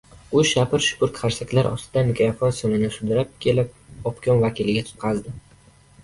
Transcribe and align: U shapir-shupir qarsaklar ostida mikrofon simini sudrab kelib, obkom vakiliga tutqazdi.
U 0.37 0.41
shapir-shupir 0.51 1.09
qarsaklar 1.17 1.67
ostida 1.71 2.01
mikrofon 2.07 2.55
simini 2.59 2.89
sudrab 2.95 3.35
kelib, 3.45 3.75
obkom 4.13 4.41
vakiliga 4.45 4.83
tutqazdi. 4.89 5.35